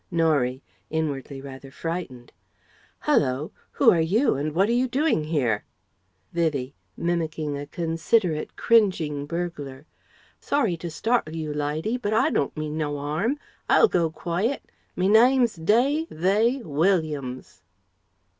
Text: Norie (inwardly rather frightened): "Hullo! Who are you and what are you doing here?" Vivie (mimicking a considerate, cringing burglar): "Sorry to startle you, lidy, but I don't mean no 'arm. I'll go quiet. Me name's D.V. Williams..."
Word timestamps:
Norie 0.09 0.63
(inwardly 0.89 1.41
rather 1.41 1.69
frightened): 1.69 2.31
"Hullo! 3.01 3.51
Who 3.73 3.91
are 3.91 4.01
you 4.01 4.33
and 4.33 4.51
what 4.55 4.67
are 4.67 4.71
you 4.73 4.87
doing 4.87 5.25
here?" 5.25 5.63
Vivie 6.33 6.73
(mimicking 6.97 7.55
a 7.55 7.67
considerate, 7.67 8.55
cringing 8.55 9.27
burglar): 9.27 9.85
"Sorry 10.39 10.75
to 10.77 10.89
startle 10.89 11.35
you, 11.35 11.53
lidy, 11.53 11.97
but 11.97 12.15
I 12.15 12.31
don't 12.31 12.57
mean 12.57 12.79
no 12.79 12.97
'arm. 12.97 13.37
I'll 13.69 13.87
go 13.87 14.09
quiet. 14.09 14.63
Me 14.95 15.07
name's 15.07 15.53
D.V. 15.53 16.63
Williams..." 16.63 17.61